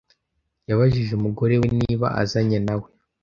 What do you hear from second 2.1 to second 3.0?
azanye na we.